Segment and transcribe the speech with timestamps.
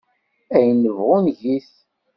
[0.55, 1.69] Ayen nebɣu neg-it.